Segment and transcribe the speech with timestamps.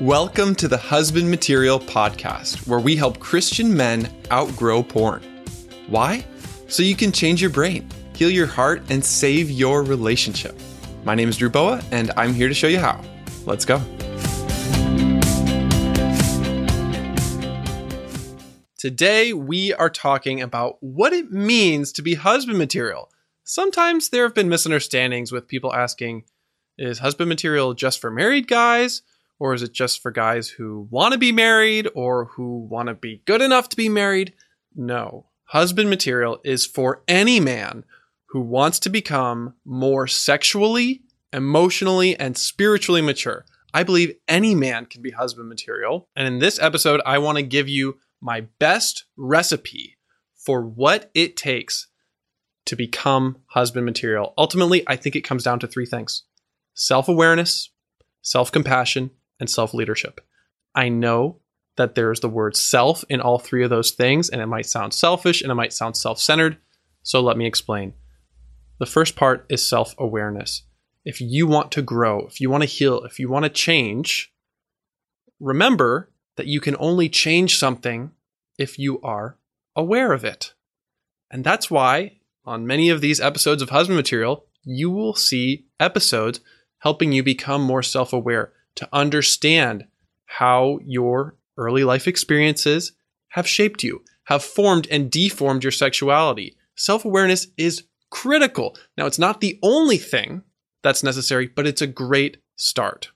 [0.00, 5.24] Welcome to the Husband Material Podcast, where we help Christian men outgrow porn.
[5.88, 6.24] Why?
[6.68, 10.56] So you can change your brain, heal your heart, and save your relationship.
[11.02, 13.02] My name is Drew Boa, and I'm here to show you how.
[13.44, 13.78] Let's go.
[18.78, 23.10] Today, we are talking about what it means to be husband material.
[23.42, 26.22] Sometimes there have been misunderstandings with people asking,
[26.78, 29.02] is husband material just for married guys?
[29.38, 32.94] Or is it just for guys who want to be married or who want to
[32.94, 34.34] be good enough to be married?
[34.74, 35.26] No.
[35.44, 37.84] Husband material is for any man
[38.26, 43.46] who wants to become more sexually, emotionally, and spiritually mature.
[43.72, 46.08] I believe any man can be husband material.
[46.16, 49.96] And in this episode, I want to give you my best recipe
[50.34, 51.88] for what it takes
[52.66, 54.34] to become husband material.
[54.36, 56.24] Ultimately, I think it comes down to three things
[56.74, 57.70] self awareness,
[58.20, 60.20] self compassion, and self leadership.
[60.74, 61.40] I know
[61.76, 64.92] that there's the word self in all three of those things, and it might sound
[64.92, 66.58] selfish and it might sound self centered.
[67.02, 67.94] So let me explain.
[68.78, 70.62] The first part is self awareness.
[71.04, 74.32] If you want to grow, if you want to heal, if you want to change,
[75.40, 78.12] remember that you can only change something
[78.58, 79.38] if you are
[79.74, 80.54] aware of it.
[81.30, 86.40] And that's why on many of these episodes of Husband Material, you will see episodes
[86.78, 89.86] helping you become more self aware, to understand
[90.26, 92.92] how your early life experiences
[93.30, 96.56] have shaped you, have formed and deformed your sexuality.
[96.76, 98.76] Self awareness is critical.
[98.96, 100.42] Now, it's not the only thing
[100.82, 103.10] that's necessary, but it's a great start.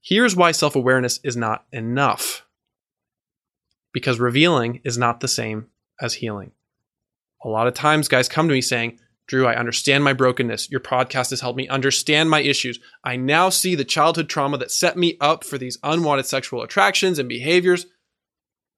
[0.00, 2.46] Here's why self awareness is not enough
[3.92, 5.66] because revealing is not the same
[6.00, 6.52] as healing.
[7.44, 8.98] A lot of times, guys come to me saying,
[9.32, 10.70] Drew, I understand my brokenness.
[10.70, 12.78] Your podcast has helped me understand my issues.
[13.02, 17.18] I now see the childhood trauma that set me up for these unwanted sexual attractions
[17.18, 17.86] and behaviors,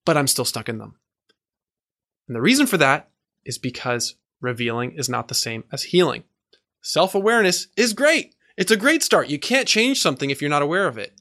[0.04, 0.94] but I'm still stuck in them.
[2.28, 3.10] And the reason for that
[3.44, 6.22] is because revealing is not the same as healing.
[6.82, 8.36] Self awareness is great.
[8.56, 9.26] It's a great start.
[9.26, 11.20] You can't change something if you're not aware of it.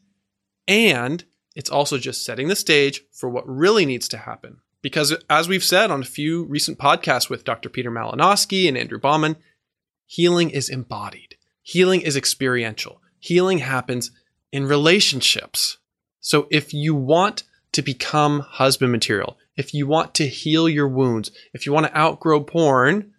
[0.68, 4.58] And it's also just setting the stage for what really needs to happen.
[4.84, 7.70] Because as we've said on a few recent podcasts with Dr.
[7.70, 9.38] Peter Malinowski and Andrew Bauman,
[10.06, 11.38] healing is embodied.
[11.64, 13.02] Healing is experiential.
[13.20, 14.12] Healing happens
[14.52, 15.78] in relationships.
[16.20, 21.32] So if you want to become husband material, if you want to heal your wounds,
[21.54, 23.14] if you want to outgrow porn,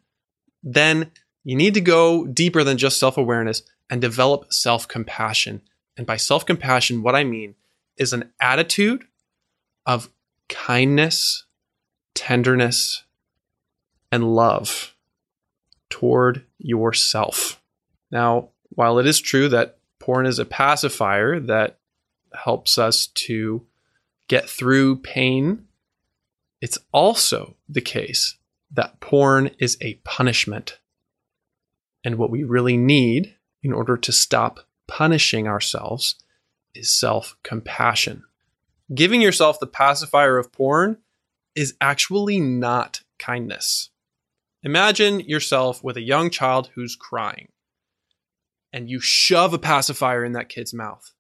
[0.63, 1.11] then
[1.45, 5.63] you need to go deeper than just self awareness and develop self compassion.
[5.97, 7.55] And by self compassion, what I mean
[7.97, 9.05] is an attitude
[9.87, 10.11] of
[10.49, 11.44] kindness
[12.15, 13.05] tenderness,
[14.11, 14.95] and love
[15.91, 17.61] toward yourself.
[18.11, 21.79] Now, while it is true that porn is a pacifier that
[22.33, 23.67] helps us to
[24.29, 25.67] get through pain,
[26.61, 28.37] it's also the case
[28.73, 30.79] that porn is a punishment.
[32.05, 36.17] And what we really need in order to stop punishing ourselves
[36.75, 38.25] is self compassion.
[38.95, 40.99] Giving yourself the pacifier of porn
[41.55, 43.91] is actually not kindness.
[44.63, 47.49] Imagine yourself with a young child who's crying,
[48.73, 51.13] and you shove a pacifier in that kid's mouth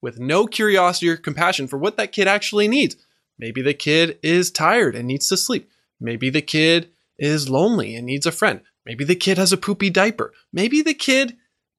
[0.00, 2.96] with no curiosity or compassion for what that kid actually needs.
[3.38, 5.68] Maybe the kid is tired and needs to sleep.
[6.00, 8.60] Maybe the kid is lonely and needs a friend.
[8.84, 10.32] Maybe the kid has a poopy diaper.
[10.52, 11.36] Maybe the kid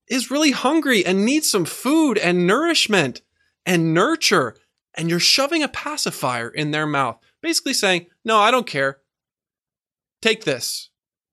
[0.07, 3.21] is really hungry and needs some food and nourishment
[3.65, 4.55] and nurture.
[4.95, 8.99] And you're shoving a pacifier in their mouth basically saying, No, I don't care.
[10.21, 10.89] Take this.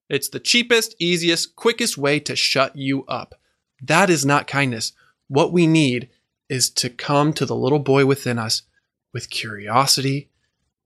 [0.09, 3.35] It's the cheapest, easiest, quickest way to shut you up.
[3.81, 4.93] That is not kindness.
[5.27, 6.09] What we need
[6.49, 8.63] is to come to the little boy within us
[9.13, 10.29] with curiosity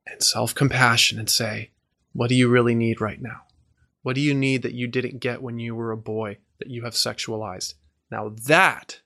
[0.07, 1.71] and self compassion and say,
[2.13, 3.41] What do you really need right now?
[4.03, 6.83] What do you need that you didn't get when you were a boy that you
[6.83, 7.75] have sexualized?
[8.09, 9.01] Now that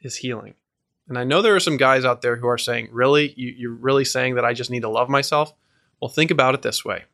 [0.00, 0.54] is healing.
[1.08, 3.34] And I know there are some guys out there who are saying, really?
[3.36, 5.52] You, you're really saying that I just need to love myself?
[6.02, 7.04] Well, think about it this way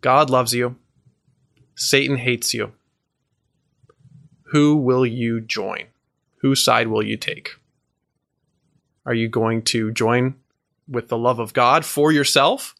[0.00, 0.76] God loves you,
[1.76, 2.72] Satan hates you.
[4.44, 5.88] Who will you join?
[6.40, 7.56] Whose side will you take?
[9.04, 10.36] Are you going to join
[10.88, 12.74] with the love of God for yourself?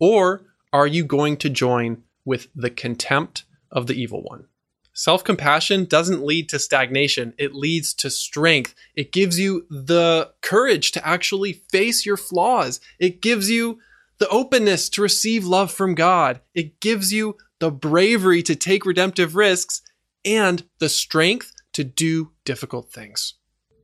[0.00, 0.42] Or
[0.72, 4.46] are you going to join with the contempt of the evil one?
[4.92, 8.74] Self compassion doesn't lead to stagnation, it leads to strength.
[8.96, 12.80] It gives you the courage to actually face your flaws.
[12.98, 13.78] It gives you
[14.18, 16.40] the openness to receive love from God.
[16.54, 19.82] It gives you the bravery to take redemptive risks
[20.24, 23.34] and the strength to do difficult things.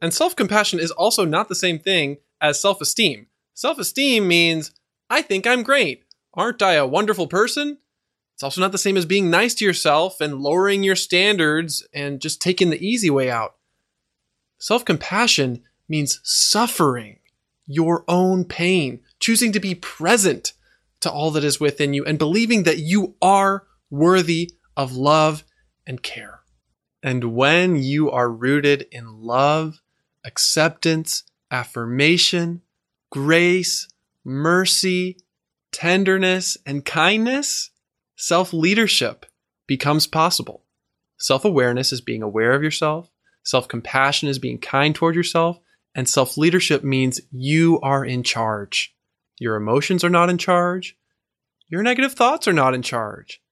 [0.02, 3.28] And self compassion is also not the same thing as self esteem.
[3.54, 4.72] Self esteem means,
[5.08, 6.04] I think I'm great.
[6.34, 7.78] Aren't I a wonderful person?
[8.34, 12.20] It's also not the same as being nice to yourself and lowering your standards and
[12.20, 13.54] just taking the easy way out.
[14.58, 17.20] Self compassion means suffering
[17.66, 20.52] your own pain, choosing to be present
[21.00, 25.44] to all that is within you, and believing that you are worthy of love
[25.86, 26.40] and care.
[27.02, 29.82] And when you are rooted in love,
[30.24, 32.62] acceptance, affirmation,
[33.10, 33.88] grace,
[34.24, 35.18] mercy,
[35.70, 37.70] tenderness, and kindness,
[38.16, 39.26] self leadership
[39.66, 40.64] becomes possible.
[41.18, 43.10] Self awareness is being aware of yourself,
[43.42, 45.60] self compassion is being kind toward yourself,
[45.94, 48.94] and self leadership means you are in charge.
[49.38, 50.96] Your emotions are not in charge.
[51.68, 53.42] Your negative thoughts are not in charge.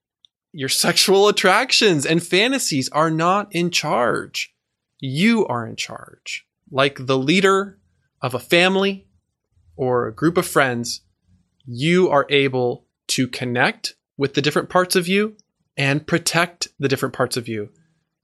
[0.51, 4.53] Your sexual attractions and fantasies are not in charge.
[4.99, 6.45] You are in charge.
[6.71, 7.79] Like the leader
[8.21, 9.07] of a family
[9.75, 11.01] or a group of friends,
[11.65, 15.35] you are able to connect with the different parts of you
[15.75, 17.69] and protect the different parts of you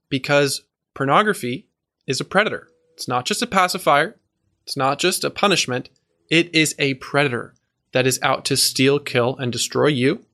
[0.08, 0.62] because
[0.94, 1.68] pornography
[2.06, 2.68] is a predator.
[3.00, 4.18] It's not just a pacifier,
[4.66, 5.88] it's not just a punishment,
[6.28, 7.54] it is a predator
[7.92, 10.26] that is out to steal, kill, and destroy you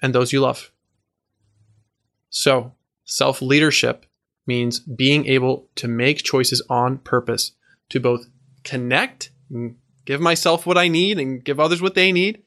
[0.00, 0.72] and those you love.
[2.30, 2.72] So,
[3.04, 4.06] self leadership
[4.46, 7.52] means being able to make choices on purpose
[7.90, 8.24] to both
[8.64, 9.28] connect,
[10.06, 12.42] give myself what I need and give others what they need,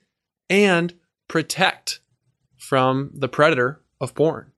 [0.49, 0.91] and
[1.27, 1.99] protect
[2.57, 4.53] from the predator of porn.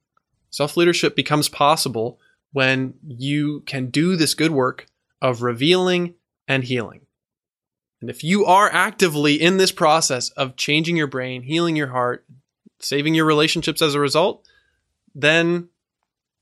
[0.49, 2.21] Self leadership becomes possible
[2.53, 4.85] when you can do this good work
[5.23, 6.13] of revealing
[6.47, 7.01] and healing.
[8.01, 12.25] And if you are actively in this process of changing your brain, healing your heart,
[12.79, 14.45] saving your relationships as a result,
[15.15, 15.69] then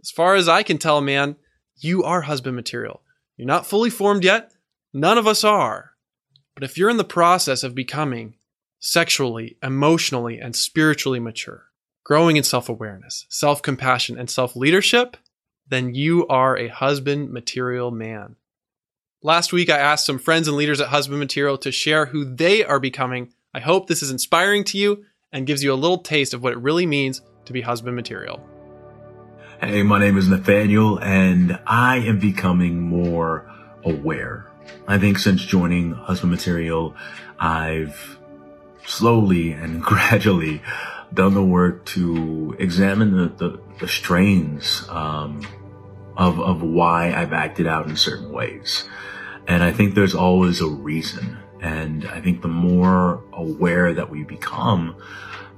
[0.01, 1.35] as far as I can tell, man,
[1.77, 3.03] you are husband material.
[3.37, 4.51] You're not fully formed yet.
[4.91, 5.91] None of us are.
[6.55, 8.35] But if you're in the process of becoming
[8.79, 11.65] sexually, emotionally, and spiritually mature,
[12.03, 15.17] growing in self awareness, self compassion, and self leadership,
[15.67, 18.35] then you are a husband material man.
[19.23, 22.65] Last week, I asked some friends and leaders at Husband Material to share who they
[22.65, 23.31] are becoming.
[23.53, 26.53] I hope this is inspiring to you and gives you a little taste of what
[26.53, 28.44] it really means to be husband material.
[29.62, 33.47] Hey, my name is Nathaniel, and I am becoming more
[33.83, 34.50] aware.
[34.88, 36.95] I think since joining Husband Material,
[37.38, 38.17] I've
[38.88, 40.63] slowly and gradually
[41.13, 45.45] done the work to examine the, the, the strains um,
[46.17, 48.85] of, of why I've acted out in certain ways.
[49.47, 51.37] And I think there's always a reason.
[51.61, 54.95] And I think the more aware that we become,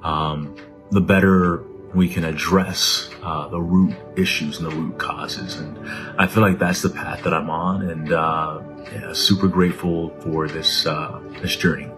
[0.04, 0.56] um,
[0.92, 1.64] the better
[1.94, 5.58] we can address uh, the root issues and the root causes.
[5.58, 5.78] And
[6.18, 8.62] I feel like that's the path that I'm on, and uh,
[8.92, 11.90] yeah, super grateful for this uh, this journey.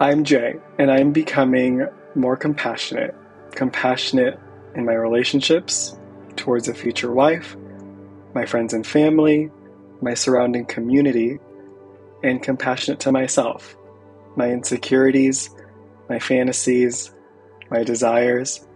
[0.00, 3.14] I'm Jay, and I'm becoming more compassionate.
[3.52, 4.38] Compassionate
[4.74, 5.96] in my relationships
[6.34, 7.56] towards a future wife,
[8.34, 9.50] my friends and family,
[10.02, 11.38] my surrounding community,
[12.22, 13.76] and compassionate to myself,
[14.36, 15.50] my insecurities,
[16.08, 17.14] my fantasies,
[17.70, 18.66] my desires,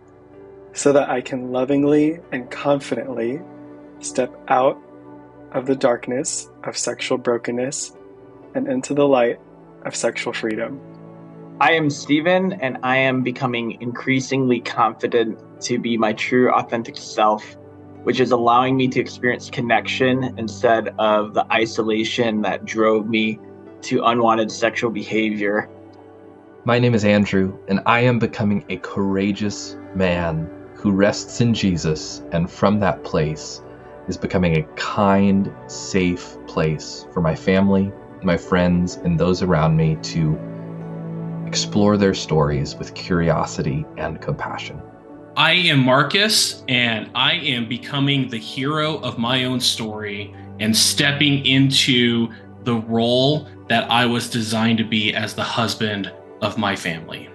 [0.72, 3.40] so that I can lovingly and confidently
[4.00, 4.80] step out
[5.52, 7.96] of the darkness of sexual brokenness
[8.54, 9.40] and into the light
[9.84, 10.80] of sexual freedom.
[11.60, 17.56] I am Stephen, and I am becoming increasingly confident to be my true, authentic self,
[18.08, 23.38] which is allowing me to experience connection instead of the isolation that drove me
[23.82, 25.68] to unwanted sexual behavior.
[26.64, 32.22] My name is Andrew, and I am becoming a courageous man who rests in Jesus,
[32.32, 33.62] and from that place
[34.08, 39.98] is becoming a kind, safe place for my family, my friends, and those around me
[40.14, 44.80] to explore their stories with curiosity and compassion.
[45.38, 51.46] I am Marcus, and I am becoming the hero of my own story and stepping
[51.46, 52.28] into
[52.64, 57.30] the role that I was designed to be as the husband of my family.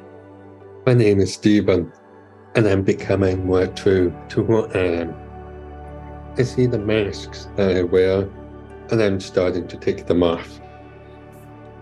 [0.86, 1.94] My name is Stephen,
[2.56, 5.16] and I'm becoming more true to who I am.
[6.38, 8.30] I see the masks that I wear,
[8.92, 10.60] and I'm starting to take them off.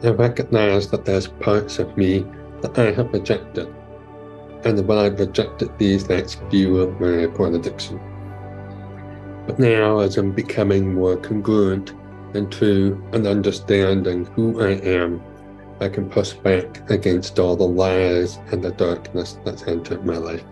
[0.04, 2.28] I recognize that there's parts of me
[2.62, 3.74] that I have rejected,
[4.64, 8.00] and when I've rejected these, that's fueled my porn addiction.
[9.48, 11.94] But now, as I'm becoming more congruent
[12.36, 15.22] and true and understanding who I am,
[15.80, 20.44] I can push back against all the lies and the darkness that's entered my life.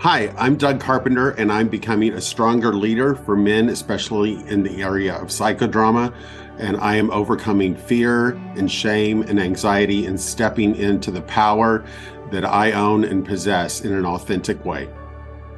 [0.00, 4.82] Hi, I'm Doug Carpenter, and I'm becoming a stronger leader for men, especially in the
[4.82, 6.14] area of psychodrama.
[6.58, 11.84] And I am overcoming fear and shame and anxiety and stepping into the power
[12.30, 14.88] that I own and possess in an authentic way.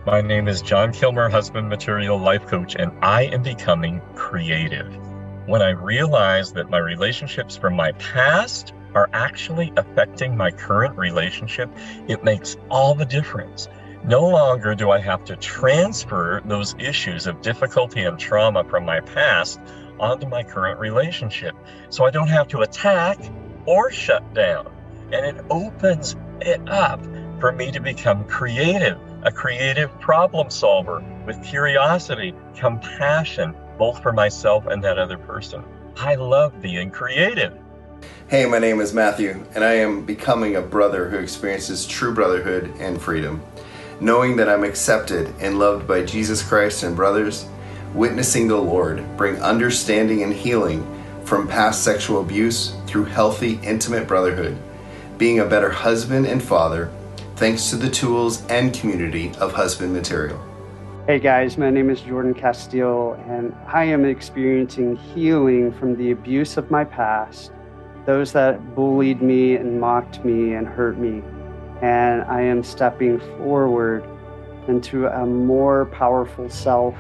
[0.07, 4.87] My name is John Kilmer, husband material life coach, and I am becoming creative.
[5.47, 11.71] When I realize that my relationships from my past are actually affecting my current relationship,
[12.09, 13.69] it makes all the difference.
[14.05, 19.01] No longer do I have to transfer those issues of difficulty and trauma from my
[19.01, 19.61] past
[19.99, 21.55] onto my current relationship.
[21.91, 23.19] So I don't have to attack
[23.67, 24.73] or shut down.
[25.13, 27.03] And it opens it up
[27.41, 34.67] for me to become creative, a creative problem solver with curiosity, compassion, both for myself
[34.67, 35.65] and that other person.
[35.97, 37.53] I love being creative.
[38.29, 42.73] Hey, my name is Matthew, and I am becoming a brother who experiences true brotherhood
[42.79, 43.43] and freedom
[44.01, 47.47] knowing that I'm accepted and loved by Jesus Christ and brothers,
[47.95, 50.87] witnessing the Lord bring understanding and healing
[51.25, 54.57] from past sexual abuse through healthy, intimate brotherhood,
[55.19, 56.91] being a better husband and father,
[57.37, 60.41] thanks to the tools and community of husband material.
[61.07, 66.57] Hey guys, my name is Jordan Castile, and I am experiencing healing from the abuse
[66.57, 67.53] of my past,
[68.05, 71.23] those that bullied me and mocked me and hurt me
[71.83, 74.05] and I am stepping forward
[74.69, 76.95] into a more powerful self.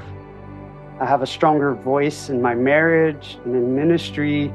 [1.00, 4.52] I have a stronger voice in my marriage and in ministry,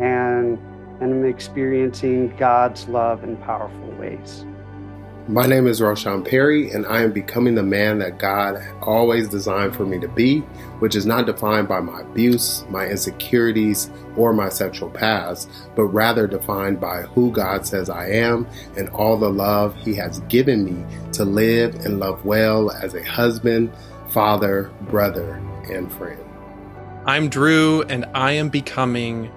[0.00, 0.58] and,
[1.02, 4.46] and I'm experiencing God's love in powerful ways.
[5.26, 9.74] My name is Roshan Perry, and I am becoming the man that God always designed
[9.74, 10.40] for me to be,
[10.78, 16.26] which is not defined by my abuse, my insecurities, or my sexual past, but rather
[16.26, 20.84] defined by who God says I am and all the love He has given me
[21.12, 23.72] to live and love well as a husband,
[24.08, 25.34] father, brother,
[25.70, 26.20] and friend.
[27.06, 29.30] I'm Drew, and I am becoming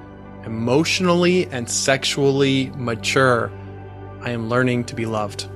[0.46, 3.52] emotionally and sexually mature.
[4.22, 5.50] I am learning to be loved.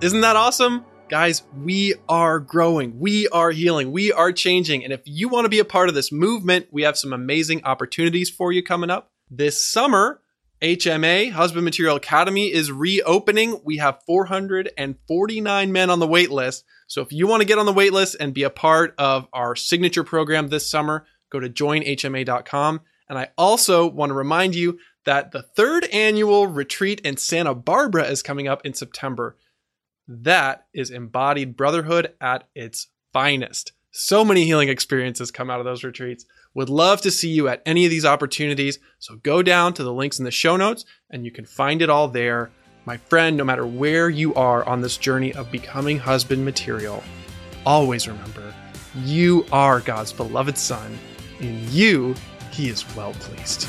[0.00, 0.84] Isn't that awesome?
[1.08, 4.84] Guys, we are growing, we are healing, we are changing.
[4.84, 7.64] And if you want to be a part of this movement, we have some amazing
[7.64, 9.10] opportunities for you coming up.
[9.30, 10.20] This summer,
[10.60, 13.60] HMA, Husband Material Academy, is reopening.
[13.64, 16.64] We have 449 men on the wait list.
[16.88, 19.28] So if you want to get on the wait list and be a part of
[19.32, 22.80] our signature program this summer, go to joinhma.com.
[23.08, 28.04] And I also want to remind you that the third annual retreat in Santa Barbara
[28.04, 29.36] is coming up in September.
[30.06, 33.72] That is embodied brotherhood at its finest.
[33.90, 36.26] So many healing experiences come out of those retreats.
[36.54, 38.78] Would love to see you at any of these opportunities.
[38.98, 41.90] So go down to the links in the show notes and you can find it
[41.90, 42.50] all there.
[42.84, 47.02] My friend, no matter where you are on this journey of becoming husband material,
[47.64, 48.54] always remember
[49.04, 50.98] you are God's beloved son.
[51.40, 52.16] In you,
[52.50, 53.68] he is well pleased.